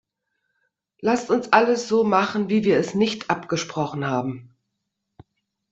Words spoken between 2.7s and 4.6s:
es nicht abgesprochen haben!